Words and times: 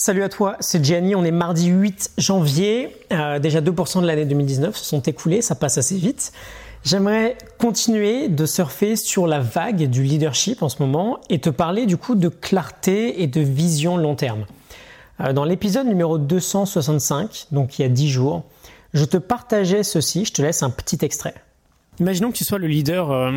Salut 0.00 0.22
à 0.22 0.28
toi, 0.28 0.56
c'est 0.60 0.84
Gianni, 0.84 1.16
on 1.16 1.24
est 1.24 1.32
mardi 1.32 1.70
8 1.70 2.12
janvier, 2.18 2.96
euh, 3.12 3.40
déjà 3.40 3.60
2% 3.60 4.00
de 4.00 4.06
l'année 4.06 4.26
2019 4.26 4.76
se 4.76 4.84
sont 4.84 5.00
écoulés, 5.00 5.42
ça 5.42 5.56
passe 5.56 5.76
assez 5.76 5.96
vite. 5.96 6.30
J'aimerais 6.84 7.36
continuer 7.58 8.28
de 8.28 8.46
surfer 8.46 8.94
sur 8.94 9.26
la 9.26 9.40
vague 9.40 9.90
du 9.90 10.04
leadership 10.04 10.62
en 10.62 10.68
ce 10.68 10.80
moment 10.80 11.18
et 11.30 11.40
te 11.40 11.50
parler 11.50 11.84
du 11.84 11.96
coup 11.96 12.14
de 12.14 12.28
clarté 12.28 13.24
et 13.24 13.26
de 13.26 13.40
vision 13.40 13.96
long 13.96 14.14
terme. 14.14 14.46
Euh, 15.20 15.32
dans 15.32 15.44
l'épisode 15.44 15.88
numéro 15.88 16.16
265, 16.16 17.48
donc 17.50 17.80
il 17.80 17.82
y 17.82 17.84
a 17.84 17.88
10 17.88 18.08
jours, 18.08 18.44
je 18.94 19.04
te 19.04 19.16
partageais 19.16 19.82
ceci, 19.82 20.24
je 20.24 20.32
te 20.32 20.42
laisse 20.42 20.62
un 20.62 20.70
petit 20.70 20.98
extrait. 21.04 21.34
Imaginons 22.00 22.30
que 22.30 22.36
tu 22.36 22.44
sois 22.44 22.58
le 22.58 22.66
leader 22.66 23.10
euh, 23.10 23.32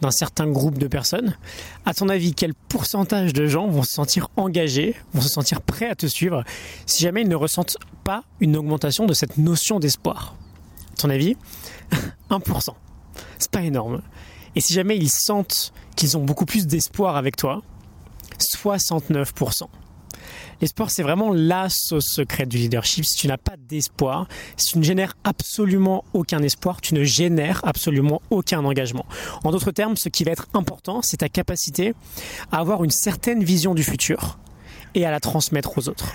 d'un 0.00 0.10
certain 0.10 0.46
groupe 0.46 0.78
de 0.78 0.86
personnes. 0.86 1.36
À 1.84 1.94
ton 1.94 2.08
avis, 2.08 2.34
quel 2.34 2.54
pourcentage 2.54 3.32
de 3.32 3.46
gens 3.46 3.68
vont 3.68 3.82
se 3.82 3.92
sentir 3.92 4.28
engagés, 4.36 4.96
vont 5.12 5.20
se 5.20 5.28
sentir 5.28 5.60
prêts 5.60 5.88
à 5.88 5.94
te 5.94 6.06
suivre 6.06 6.44
si 6.86 7.02
jamais 7.02 7.22
ils 7.22 7.28
ne 7.28 7.36
ressentent 7.36 7.76
pas 8.04 8.24
une 8.40 8.56
augmentation 8.56 9.06
de 9.06 9.12
cette 9.12 9.36
notion 9.38 9.80
d'espoir? 9.80 10.36
À 10.92 10.96
ton 10.96 11.10
avis 11.10 11.36
1%. 12.30 12.68
C'est 13.38 13.50
pas 13.50 13.62
énorme. 13.62 14.02
Et 14.56 14.60
si 14.60 14.72
jamais 14.72 14.96
ils 14.96 15.10
sentent 15.10 15.72
qu'ils 15.96 16.16
ont 16.16 16.24
beaucoup 16.24 16.46
plus 16.46 16.66
d'espoir 16.66 17.16
avec 17.16 17.36
toi 17.36 17.62
69%. 18.38 19.64
L'espoir, 20.60 20.90
c'est 20.90 21.02
vraiment 21.02 21.32
la 21.32 21.68
sauce 21.70 22.04
secrète 22.04 22.48
du 22.50 22.58
leadership. 22.58 23.04
Si 23.06 23.16
tu 23.16 23.28
n'as 23.28 23.38
pas 23.38 23.54
d'espoir, 23.56 24.28
si 24.58 24.72
tu 24.72 24.78
ne 24.78 24.84
génères 24.84 25.16
absolument 25.24 26.04
aucun 26.12 26.42
espoir, 26.42 26.82
tu 26.82 26.94
ne 26.94 27.02
génères 27.02 27.62
absolument 27.64 28.20
aucun 28.28 28.62
engagement. 28.64 29.06
En 29.42 29.52
d'autres 29.52 29.70
termes, 29.70 29.96
ce 29.96 30.10
qui 30.10 30.24
va 30.24 30.32
être 30.32 30.48
important, 30.52 31.00
c'est 31.02 31.18
ta 31.18 31.30
capacité 31.30 31.94
à 32.52 32.58
avoir 32.58 32.84
une 32.84 32.90
certaine 32.90 33.42
vision 33.42 33.74
du 33.74 33.82
futur 33.82 34.38
et 34.94 35.06
à 35.06 35.10
la 35.10 35.20
transmettre 35.20 35.78
aux 35.78 35.88
autres. 35.88 36.12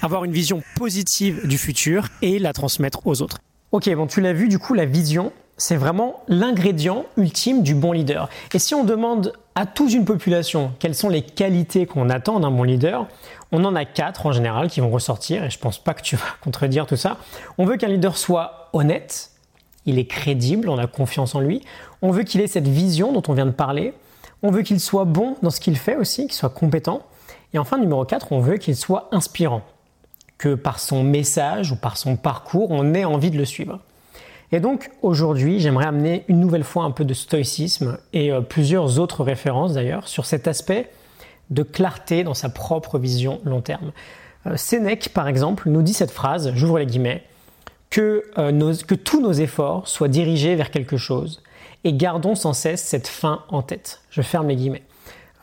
Avoir 0.00 0.24
une 0.24 0.32
vision 0.32 0.62
positive 0.76 1.48
du 1.48 1.58
futur 1.58 2.08
et 2.22 2.38
la 2.38 2.52
transmettre 2.52 3.04
aux 3.04 3.20
autres. 3.20 3.38
Ok, 3.72 3.92
bon, 3.94 4.06
tu 4.06 4.20
l'as 4.20 4.32
vu, 4.32 4.48
du 4.48 4.60
coup, 4.60 4.74
la 4.74 4.86
vision, 4.86 5.32
c'est 5.58 5.76
vraiment 5.76 6.22
l'ingrédient 6.28 7.04
ultime 7.16 7.62
du 7.62 7.74
bon 7.74 7.92
leader. 7.92 8.28
Et 8.54 8.58
si 8.58 8.74
on 8.74 8.84
demande 8.84 9.32
à 9.56 9.66
toute 9.66 9.92
une 9.92 10.04
population 10.04 10.72
quelles 10.78 10.94
sont 10.94 11.08
les 11.08 11.22
qualités 11.22 11.84
qu'on 11.84 12.08
attend 12.08 12.38
d'un 12.40 12.52
bon 12.52 12.62
leader, 12.62 13.06
on 13.50 13.64
en 13.64 13.74
a 13.74 13.84
quatre 13.84 14.26
en 14.26 14.32
général 14.32 14.68
qui 14.68 14.80
vont 14.80 14.90
ressortir, 14.90 15.44
et 15.44 15.50
je 15.50 15.58
pense 15.58 15.78
pas 15.78 15.94
que 15.94 16.02
tu 16.02 16.16
vas 16.16 16.26
contredire 16.42 16.86
tout 16.86 16.96
ça. 16.96 17.18
On 17.58 17.66
veut 17.66 17.76
qu'un 17.76 17.88
leader 17.88 18.16
soit 18.16 18.70
honnête, 18.72 19.32
il 19.84 19.98
est 19.98 20.06
crédible, 20.06 20.68
on 20.68 20.78
a 20.78 20.86
confiance 20.86 21.34
en 21.34 21.40
lui. 21.40 21.62
On 22.02 22.12
veut 22.12 22.22
qu'il 22.22 22.40
ait 22.40 22.46
cette 22.46 22.68
vision 22.68 23.12
dont 23.12 23.22
on 23.26 23.32
vient 23.32 23.46
de 23.46 23.50
parler. 23.50 23.94
On 24.42 24.50
veut 24.50 24.62
qu'il 24.62 24.78
soit 24.78 25.06
bon 25.06 25.36
dans 25.42 25.50
ce 25.50 25.60
qu'il 25.60 25.76
fait 25.76 25.96
aussi, 25.96 26.26
qu'il 26.26 26.34
soit 26.34 26.50
compétent. 26.50 27.02
Et 27.52 27.58
enfin, 27.58 27.78
numéro 27.78 28.04
4, 28.04 28.30
on 28.30 28.40
veut 28.40 28.58
qu'il 28.58 28.76
soit 28.76 29.08
inspirant. 29.10 29.62
Que 30.36 30.54
par 30.54 30.78
son 30.78 31.02
message 31.02 31.72
ou 31.72 31.76
par 31.76 31.96
son 31.96 32.16
parcours, 32.16 32.70
on 32.70 32.94
ait 32.94 33.04
envie 33.04 33.30
de 33.32 33.38
le 33.38 33.44
suivre. 33.44 33.80
Et 34.50 34.60
donc 34.60 34.90
aujourd'hui, 35.02 35.60
j'aimerais 35.60 35.86
amener 35.86 36.24
une 36.28 36.40
nouvelle 36.40 36.64
fois 36.64 36.84
un 36.84 36.90
peu 36.90 37.04
de 37.04 37.14
stoïcisme 37.14 37.98
et 38.12 38.32
euh, 38.32 38.40
plusieurs 38.40 38.98
autres 38.98 39.22
références 39.22 39.74
d'ailleurs 39.74 40.08
sur 40.08 40.24
cet 40.24 40.48
aspect 40.48 40.90
de 41.50 41.62
clarté 41.62 42.24
dans 42.24 42.34
sa 42.34 42.48
propre 42.48 42.98
vision 42.98 43.40
long 43.44 43.60
terme. 43.60 43.92
Euh, 44.46 44.56
Sénèque, 44.56 45.10
par 45.12 45.28
exemple, 45.28 45.68
nous 45.68 45.82
dit 45.82 45.92
cette 45.92 46.10
phrase, 46.10 46.52
j'ouvre 46.54 46.78
les 46.78 46.86
guillemets, 46.86 47.24
que, 47.90 48.24
euh, 48.38 48.74
que 48.86 48.94
tous 48.94 49.20
nos 49.20 49.32
efforts 49.32 49.88
soient 49.88 50.08
dirigés 50.08 50.54
vers 50.54 50.70
quelque 50.70 50.96
chose 50.96 51.42
et 51.84 51.92
gardons 51.92 52.34
sans 52.34 52.52
cesse 52.52 52.82
cette 52.82 53.08
fin 53.08 53.44
en 53.48 53.62
tête. 53.62 54.00
Je 54.10 54.22
ferme 54.22 54.48
les 54.48 54.56
guillemets. 54.56 54.82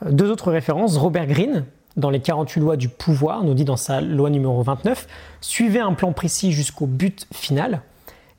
Deux 0.10 0.30
autres 0.30 0.52
références, 0.52 0.98
Robert 0.98 1.28
Greene, 1.28 1.66
dans 1.96 2.10
les 2.10 2.20
48 2.20 2.60
lois 2.60 2.76
du 2.76 2.90
pouvoir, 2.90 3.44
nous 3.44 3.54
dit 3.54 3.64
dans 3.66 3.78
sa 3.78 4.02
loi 4.02 4.30
numéro 4.30 4.62
29, 4.62 5.08
suivez 5.42 5.80
un 5.80 5.94
plan 5.94 6.12
précis 6.12 6.52
jusqu'au 6.52 6.86
but 6.86 7.26
final. 7.34 7.82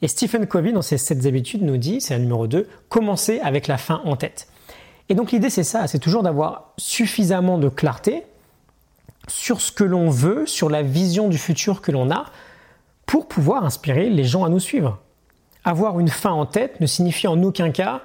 Et 0.03 0.09
Stephen 0.09 0.47
Covey, 0.47 0.73
dans 0.73 0.83
ses 0.83 0.99
7 0.99 1.25
habitudes, 1.27 1.63
nous 1.63 1.79
dit, 1.79 2.01
c'est 2.01 2.15
la 2.15 2.21
numéro 2.21 2.47
2, 2.47 2.69
commencez 2.89 3.41
avec 3.41 3.67
la 3.67 3.79
fin 3.79 4.03
en 4.05 4.17
tête. 4.17 4.49
Et 5.09 5.15
donc 5.15 5.33
l'idée, 5.33 5.51
c'est 5.51 5.65
ça, 5.65 5.87
c'est 5.87 5.99
toujours 5.99 6.23
d'avoir 6.23 6.73
suffisamment 6.77 7.59
de 7.59 7.69
clarté 7.69 8.25
sur 9.29 9.61
ce 9.61 9.73
que 9.73 9.85
l'on 9.85 10.11
veut, 10.11 10.47
sur 10.47 10.69
la 10.69 10.83
vision 10.83 11.29
du 11.29 11.39
futur 11.39 11.81
que 11.81 11.93
l'on 11.93 12.11
a, 12.11 12.27
pour 13.07 13.29
pouvoir 13.29 13.65
inspirer 13.65 14.11
les 14.11 14.25
gens 14.25 14.45
à 14.45 14.49
nous 14.49 14.61
suivre. 14.61 14.99
Avoir 15.65 15.99
une 15.99 16.09
fin 16.09 16.31
en 16.31 16.47
tête 16.47 16.81
ne 16.81 16.87
signifie 16.87 17.27
en 17.27 17.43
aucun 17.43 17.71
cas 17.71 18.03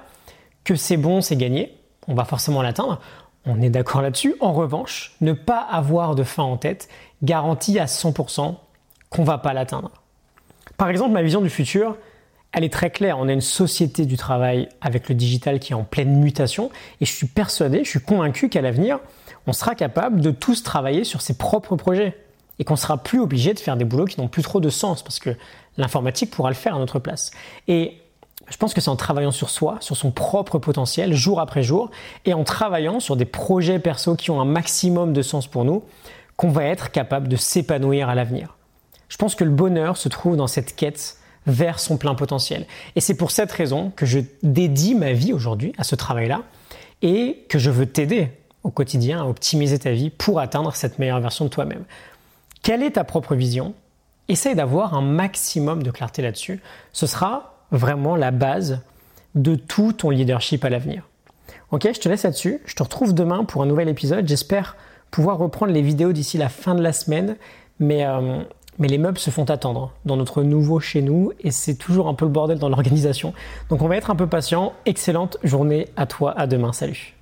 que 0.64 0.74
c'est 0.74 0.96
bon, 0.96 1.20
c'est 1.20 1.36
gagné, 1.36 1.76
on 2.08 2.14
va 2.14 2.24
forcément 2.24 2.62
l'atteindre. 2.62 3.00
On 3.44 3.60
est 3.60 3.70
d'accord 3.70 4.02
là-dessus. 4.02 4.36
En 4.40 4.52
revanche, 4.52 5.16
ne 5.20 5.32
pas 5.32 5.60
avoir 5.60 6.14
de 6.14 6.22
fin 6.22 6.44
en 6.44 6.56
tête 6.56 6.88
garantit 7.22 7.78
à 7.78 7.86
100% 7.86 8.54
qu'on 9.10 9.24
va 9.24 9.38
pas 9.38 9.52
l'atteindre. 9.52 9.90
Par 10.76 10.88
exemple, 10.88 11.12
ma 11.12 11.22
vision 11.22 11.40
du 11.40 11.50
futur, 11.50 11.96
elle 12.52 12.64
est 12.64 12.72
très 12.72 12.90
claire. 12.90 13.18
On 13.18 13.28
a 13.28 13.32
une 13.32 13.40
société 13.40 14.06
du 14.06 14.16
travail 14.16 14.68
avec 14.80 15.08
le 15.08 15.14
digital 15.14 15.58
qui 15.58 15.72
est 15.72 15.76
en 15.76 15.84
pleine 15.84 16.16
mutation 16.16 16.70
et 17.00 17.06
je 17.06 17.12
suis 17.12 17.26
persuadé, 17.26 17.84
je 17.84 17.90
suis 17.90 18.00
convaincu 18.00 18.48
qu'à 18.48 18.60
l'avenir, 18.60 18.98
on 19.46 19.52
sera 19.52 19.74
capable 19.74 20.20
de 20.20 20.30
tous 20.30 20.62
travailler 20.62 21.04
sur 21.04 21.20
ses 21.20 21.36
propres 21.36 21.76
projets 21.76 22.16
et 22.58 22.64
qu'on 22.64 22.76
sera 22.76 22.98
plus 22.98 23.18
obligé 23.18 23.54
de 23.54 23.58
faire 23.58 23.76
des 23.76 23.84
boulots 23.84 24.04
qui 24.04 24.20
n'ont 24.20 24.28
plus 24.28 24.42
trop 24.42 24.60
de 24.60 24.68
sens 24.68 25.02
parce 25.02 25.18
que 25.18 25.30
l'informatique 25.78 26.30
pourra 26.30 26.50
le 26.50 26.54
faire 26.54 26.76
à 26.76 26.78
notre 26.78 26.98
place. 26.98 27.30
Et 27.66 27.98
je 28.48 28.56
pense 28.56 28.74
que 28.74 28.80
c'est 28.80 28.90
en 28.90 28.96
travaillant 28.96 29.30
sur 29.30 29.50
soi, 29.50 29.78
sur 29.80 29.96
son 29.96 30.10
propre 30.10 30.58
potentiel, 30.58 31.14
jour 31.14 31.40
après 31.40 31.62
jour, 31.62 31.90
et 32.26 32.34
en 32.34 32.44
travaillant 32.44 33.00
sur 33.00 33.16
des 33.16 33.24
projets 33.24 33.78
perso 33.78 34.14
qui 34.14 34.30
ont 34.30 34.40
un 34.40 34.44
maximum 34.44 35.12
de 35.12 35.22
sens 35.22 35.46
pour 35.46 35.64
nous, 35.64 35.82
qu'on 36.36 36.50
va 36.50 36.64
être 36.64 36.90
capable 36.90 37.28
de 37.28 37.36
s'épanouir 37.36 38.08
à 38.08 38.14
l'avenir. 38.14 38.56
Je 39.12 39.18
pense 39.18 39.34
que 39.34 39.44
le 39.44 39.50
bonheur 39.50 39.98
se 39.98 40.08
trouve 40.08 40.36
dans 40.36 40.46
cette 40.46 40.74
quête 40.74 41.18
vers 41.46 41.80
son 41.80 41.98
plein 41.98 42.14
potentiel. 42.14 42.66
Et 42.96 43.02
c'est 43.02 43.12
pour 43.12 43.30
cette 43.30 43.52
raison 43.52 43.92
que 43.94 44.06
je 44.06 44.20
dédie 44.42 44.94
ma 44.94 45.12
vie 45.12 45.34
aujourd'hui 45.34 45.74
à 45.76 45.84
ce 45.84 45.94
travail-là 45.94 46.40
et 47.02 47.44
que 47.50 47.58
je 47.58 47.68
veux 47.68 47.84
t'aider 47.84 48.30
au 48.62 48.70
quotidien 48.70 49.20
à 49.20 49.26
optimiser 49.26 49.78
ta 49.78 49.90
vie 49.90 50.08
pour 50.08 50.40
atteindre 50.40 50.74
cette 50.74 50.98
meilleure 50.98 51.20
version 51.20 51.44
de 51.44 51.50
toi-même. 51.50 51.84
Quelle 52.62 52.82
est 52.82 52.92
ta 52.92 53.04
propre 53.04 53.34
vision? 53.34 53.74
Essaye 54.28 54.54
d'avoir 54.54 54.94
un 54.94 55.02
maximum 55.02 55.82
de 55.82 55.90
clarté 55.90 56.22
là-dessus. 56.22 56.62
Ce 56.94 57.06
sera 57.06 57.66
vraiment 57.70 58.16
la 58.16 58.30
base 58.30 58.80
de 59.34 59.56
tout 59.56 59.92
ton 59.92 60.08
leadership 60.08 60.64
à 60.64 60.70
l'avenir. 60.70 61.06
Ok, 61.70 61.86
je 61.92 62.00
te 62.00 62.08
laisse 62.08 62.22
là-dessus. 62.22 62.62
Je 62.64 62.74
te 62.74 62.82
retrouve 62.82 63.12
demain 63.12 63.44
pour 63.44 63.62
un 63.62 63.66
nouvel 63.66 63.90
épisode. 63.90 64.26
J'espère 64.26 64.74
pouvoir 65.10 65.36
reprendre 65.36 65.74
les 65.74 65.82
vidéos 65.82 66.12
d'ici 66.12 66.38
la 66.38 66.48
fin 66.48 66.74
de 66.74 66.82
la 66.82 66.94
semaine. 66.94 67.36
Mais 67.78 68.06
euh, 68.06 68.42
mais 68.78 68.88
les 68.88 68.98
meubles 68.98 69.18
se 69.18 69.30
font 69.30 69.44
attendre 69.44 69.92
dans 70.04 70.16
notre 70.16 70.42
nouveau 70.42 70.80
chez 70.80 71.02
nous 71.02 71.32
et 71.40 71.50
c'est 71.50 71.74
toujours 71.74 72.08
un 72.08 72.14
peu 72.14 72.24
le 72.24 72.30
bordel 72.30 72.58
dans 72.58 72.68
l'organisation. 72.68 73.32
Donc 73.68 73.82
on 73.82 73.88
va 73.88 73.96
être 73.96 74.10
un 74.10 74.16
peu 74.16 74.26
patient. 74.26 74.72
Excellente 74.86 75.38
journée 75.42 75.88
à 75.96 76.06
toi, 76.06 76.32
à 76.38 76.46
demain, 76.46 76.72
salut. 76.72 77.14